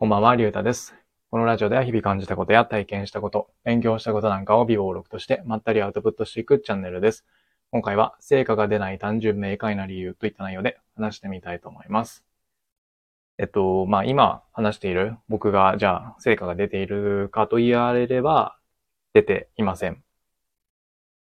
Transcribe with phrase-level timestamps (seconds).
[0.00, 0.94] こんばんは、りゅうたです。
[1.30, 7.26] このラジオでは日々感じたことや体験したこと、勉強したことなんかを微暴録としてまったりアウトプットしていくチャンネルです。
[7.70, 12.24] 今回は成果が出ない単純明快な理由といった内容で話してみたいと思います。
[13.36, 18.56] えっと、まあ今話している僕がじゃあ成果が出ているかと言われれば
[19.12, 20.02] 出ていません。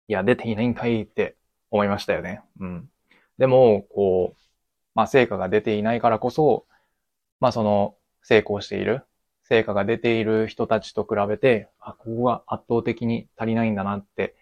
[0.08, 1.38] いや、出ていないんかいって
[1.70, 2.42] 思いましたよね。
[2.60, 2.90] うん。
[3.38, 4.40] でも、こう、
[4.94, 6.66] まあ成果が出ていないからこそ、
[7.40, 7.95] まあその
[8.26, 9.04] 成功している、
[9.44, 14.34] 成果が出ている人たちと比べて、あ、ここが圧倒的に足りないんだなって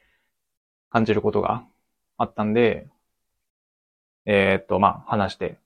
[0.88, 1.66] 感じることが
[2.16, 2.88] あったんで、
[4.24, 5.58] えーっと、まあ話して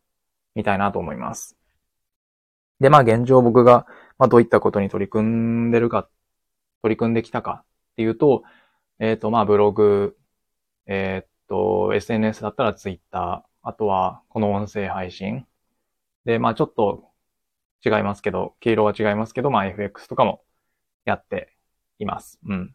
[0.57, 1.57] みたいなと思います。
[2.81, 3.87] で、まあ現状僕が、
[4.19, 6.09] まあどういったことに取り組んでるか、
[6.83, 7.63] 取り組んできたか
[7.93, 8.43] っていうと、
[8.99, 10.17] えーっと、まあブログ、
[10.87, 15.47] えーっと、SNS だったら Twitter、あとはこの音声配信。
[16.25, 17.08] で、まあちょっと
[17.85, 20.43] 違いますけど、経路は違いますけど、まあ FX とかも
[21.05, 21.57] やって
[21.99, 22.39] います。
[22.47, 22.75] うん。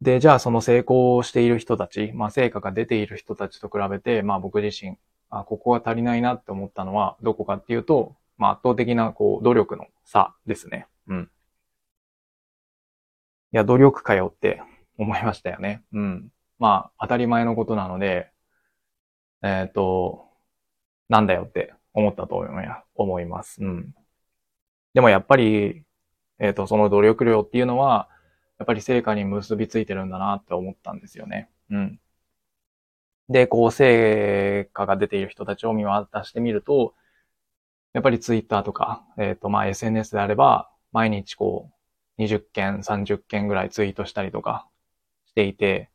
[0.00, 4.96] で、じゃあその成功している人たち、まあ成果が出ている人たちと比べて、まあ僕自身、
[5.30, 10.86] あ、ここが足りないなって思ったのはどこかっていうと、まあ圧倒的なこう努力の差ですね。
[11.08, 11.30] うん。
[13.52, 14.62] いや、努力かよって
[14.98, 15.82] 思いましたよね。
[15.92, 16.32] うん。
[16.58, 18.30] まあ当たり前のことなので、
[19.42, 20.28] えっ、と、
[21.08, 23.62] なんだよって思ったと思い思います。
[23.62, 23.94] うん。
[24.94, 25.84] でもやっぱり、
[26.38, 28.08] えっ、と、その努力量っていうのは、
[28.58, 31.50] やっぱり成果に結びついてるんだなって思ったんですよね。
[31.70, 32.00] うん。
[33.28, 36.94] で、こう、成果が出ている人たちを見渡してみると、
[37.92, 41.70] やっぱりツイッターとか、えっ、と、まあ SNS であれば、毎日こ
[42.18, 44.68] う、20件、30件ぐらいツイートしたりとか
[45.26, 45.90] していて、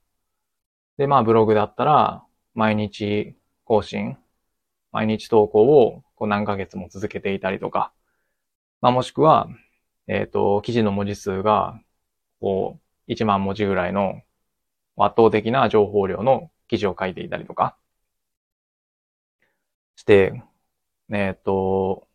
[0.97, 4.17] で、まあブログだったら、毎日更新、
[4.93, 7.91] 毎日投稿をこう何ヶ月も続けていたりとか、
[8.81, 9.49] まあもしくは、
[10.07, 11.81] えっ、と、記事の文字数が、
[12.41, 14.21] こう、1万文字ぐらいの
[14.97, 17.77] 圧倒的な情報量の記事を書いていたりとか、
[19.95, 20.43] して、
[21.11, 22.07] えっ、と、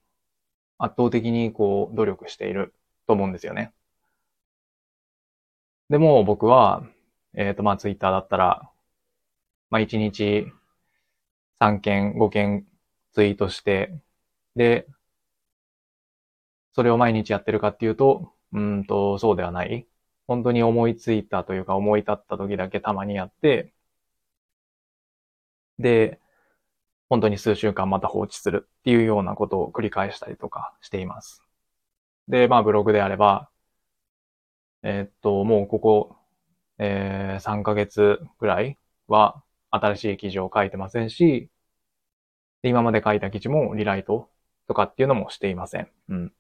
[0.78, 2.74] 圧倒的にこう、努力している
[3.06, 3.72] と思うんですよね。
[5.90, 6.82] でも僕は、
[7.34, 8.70] えっ、と、まあツイッターだったら、
[9.70, 10.46] まあ1日
[11.60, 12.67] 3件、5件
[13.18, 14.00] ツイートして、
[14.56, 14.86] で、
[16.72, 19.88] それを毎日やってるかっていうと、うんと、そうではない。
[20.28, 23.74] 本当に思いついたというか思い立った時だけたまにやって、
[25.78, 26.20] で、
[27.08, 31.42] 本当に数週間また放置するっていうようなことを繰り返したりとかしています。
[32.28, 33.50] で、まあブログであれば、
[34.82, 36.16] えーっと、もうここ、
[36.78, 41.50] えー、3ヶ月ぐらいは新しい記事を書いてませんし、
[42.62, 44.28] で今まで書いた記事もリライト
[44.66, 45.88] とかっていうのもしていません。
[46.08, 46.32] うん。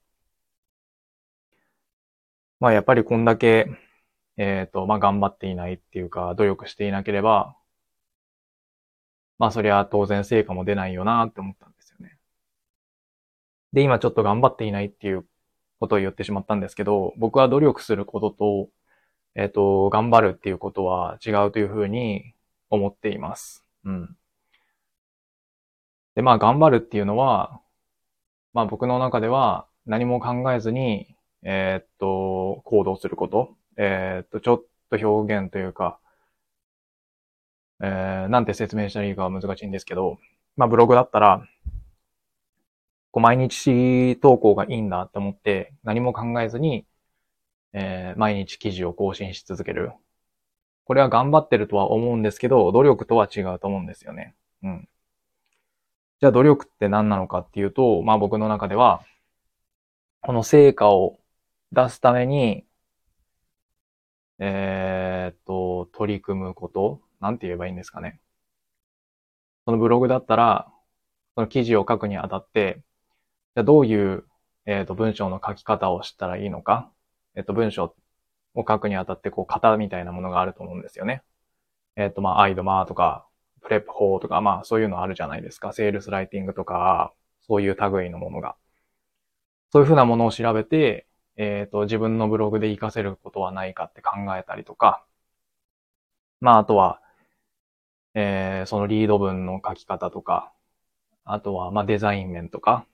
[2.60, 3.66] まあやっぱりこんだけ、
[4.36, 7.56] えっ、と、まあ頑張っていないっていうか、努力していなければ、
[9.38, 12.18] まあそりゃ当然成果も出ないよなって思ったんですよね。
[13.72, 15.26] で、今ちょっと頑張っていないっていう
[15.80, 18.70] ことを言ってしまったんですけど、僕は努力することと、
[19.34, 22.34] えっ、と、頑張るっていうことは違うというふうに
[22.70, 23.64] 思っています。
[23.84, 24.17] うん。
[26.18, 27.60] で、まあ頑張るっていうのは、
[28.52, 31.14] まあ僕の中では何も考えずに、
[31.44, 33.56] えーっと、行動すること。
[33.76, 36.00] えーっと、ちょっと表現というか、
[37.80, 40.18] えーなんて説明したらいいかは難しいんですけど、
[40.56, 41.46] まあブログだったら、
[43.12, 46.84] こう毎日投稿がいいんだって思って何も考えずに、
[47.74, 49.92] えー毎日記事を更新し続ける。
[50.84, 54.34] これは頑張ってるとは思うんですけど、努力とは違うと思うんですよね。
[54.64, 54.88] うん。
[56.20, 59.04] じゃあ努力って何なのかっていうと、まあ僕の中では、
[60.20, 61.20] この成果を
[61.72, 62.66] 出すために、
[64.38, 68.20] えーっと、取り組むこと、なんて言えばいいんですかね。
[69.64, 70.72] そのブログだったら、
[71.34, 72.82] その記事を書くにあたって、
[73.56, 74.24] じゃあどういう、
[74.66, 76.92] えーっと、文章の書き方をしたらいいのか。
[77.36, 77.94] えっと、文章
[78.54, 81.22] を書くにあたって、こう、型みたいなものがあると思うんですよね。
[81.96, 83.27] えっと、まあ、 AIDMA とか、
[83.68, 85.72] PREP 法とか、まあ、そういうのあるじゃないですか。
[85.74, 87.12] セールスライティングとか、
[87.46, 88.56] そういう類のものが。
[89.70, 91.06] そういうふうなものを調べて、
[91.36, 95.04] えっと、自分のブログで活かせることはないかって考えたりとか、
[96.40, 97.00] まあ、あとは、
[98.14, 100.52] えーそのリード文の書き方とか、
[101.24, 102.86] あとは、まあ、デザイン面とか、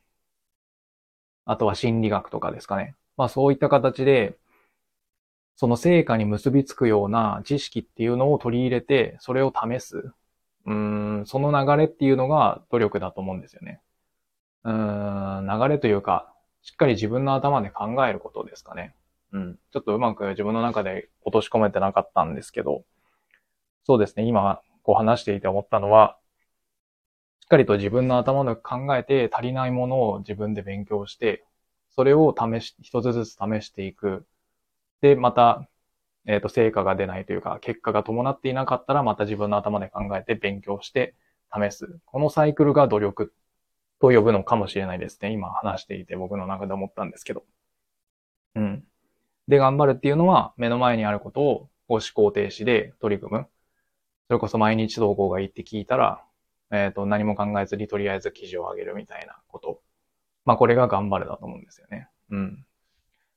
[1.47, 2.95] あとは心理学とかですかね。
[3.17, 4.37] まあ、そういった形で、
[5.57, 10.13] その成果に結びつくような知識っていうのを取り入れて、それを試す。
[10.67, 13.81] うん、その流れっていうのが努力だと思うんですよね。
[14.65, 16.33] うー流れというか、
[16.63, 18.95] しっかり自分の頭で考えることですかね。
[19.33, 19.59] うん。
[19.73, 22.85] ちょっとうまく自分の中で落とし込めてなかったんですけど、
[23.85, 26.19] そうですね、今こう話していて思ったのは、
[27.41, 31.45] しっかりと自分の頭で考えて足りないものを自分で勉強して、
[31.91, 34.27] それを試し、一つずつ試していく。
[35.03, 35.69] で、また、
[36.27, 41.15] えっ、ー、と、成果が出ないというか、結果が伴っていなかったら、また自分の頭で考えて勉強して
[41.53, 41.99] 試す。
[42.07, 43.35] このサイクルが努力
[44.01, 45.31] と呼ぶのかもしれないですね。
[45.31, 47.45] 今話していて僕の中で思ったんですけど。
[48.55, 48.85] うん。
[49.49, 53.47] で、頑張るっていうのは、目の前にあることを思考停止で取り組む。
[54.29, 56.25] それこそ毎日投稿がいいって聞いたら、
[56.71, 59.83] えっ、ー、と、何も考えずにとりあえず記事を上げるみたいなこと。
[60.45, 62.09] まあ、これが頑張るだと思うんですよね。
[62.31, 62.67] うん。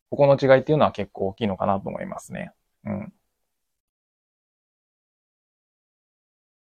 [0.09, 2.53] ここの違いっていうのは結構大きいのかなと思いますね。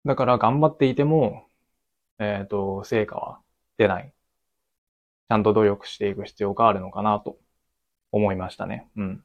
[0.08, 1.46] だから頑張っていても、
[2.18, 3.42] えっ、ー、と、成果は
[3.78, 4.14] 出ない。
[5.28, 7.38] ちゃんと努力していく必要があるのかなと
[8.12, 8.88] 思いましたね。
[8.96, 9.24] うん。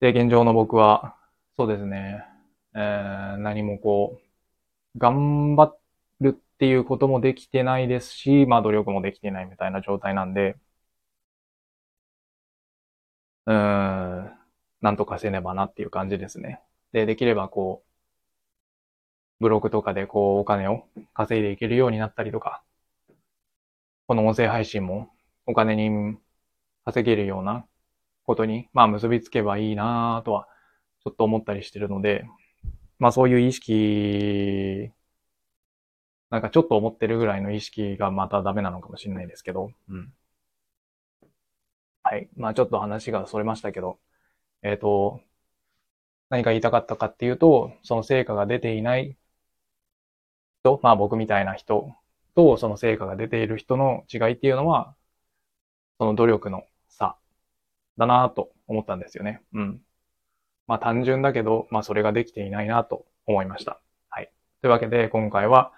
[0.00, 1.16] で、現状の僕は、
[1.56, 2.24] そうですね、
[2.74, 4.18] えー、何もこ
[4.94, 5.74] う、頑張
[6.20, 10.56] るっていうこともできてないですし、まあ努力もできてないみたいな状態なんで、
[13.46, 14.38] うーん、
[14.80, 16.60] なんとかせねばなっていう感じですね。
[16.92, 17.91] で、できればこう、
[19.42, 22.62] ブログとかでこうお金を稼いでいけるようになったりとか、
[24.06, 25.10] この音声配信も
[25.46, 26.16] お金に
[26.84, 27.66] 稼げるような
[28.24, 30.48] ことに、まあ結びつけばいいなとは、
[31.04, 32.24] ちょっと思ったりしてるので、
[32.98, 34.90] まあそういう意識、
[36.30, 40.12] なんかちょっと思ってるぐらいの意識がまたダメなのかもしれないですけど、うん。
[42.04, 42.28] はい。
[42.36, 43.98] まあちょっと話がそれましたけど、
[44.62, 45.20] えっ、ー、と、
[46.30, 49.16] 何か言いたかったかっていうと、その成果が出ていない
[50.62, 51.92] 人、まあ僕みたいな人
[52.34, 54.94] とその成果が出ている人の違いっていうのは、
[55.98, 57.16] その努力の差
[57.98, 59.42] だなと思ったんですよね。
[59.52, 59.80] うん。
[60.66, 63.80] まあ単純だけど、まあそれができていないなと思いました。
[64.08, 64.30] はい。
[64.60, 65.72] というわけで今回は、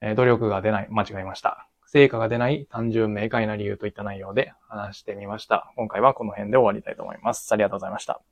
[0.00, 1.68] えー、努力が出ない、間違えました。
[1.86, 5.72] 成果が出ない単純明快な理由といった内容で話してみました。
[5.76, 7.52] 今回はこの辺で終わりたいと思います。
[7.52, 8.31] ありがとうございました。